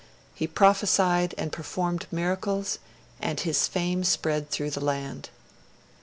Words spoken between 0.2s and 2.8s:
He prophesied and performed miracles,